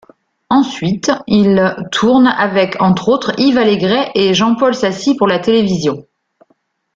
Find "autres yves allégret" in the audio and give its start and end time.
3.09-4.09